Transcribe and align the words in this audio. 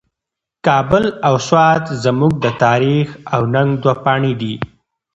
کابل 0.65 1.05
او 1.27 1.35
سوات 1.47 1.83
زموږ 2.03 2.33
د 2.43 2.45
تاریخ 2.63 3.07
او 3.33 3.41
ننګ 3.53 3.71
دوه 3.83 3.95
پاڼې 4.03 4.33
دي. 4.41 4.53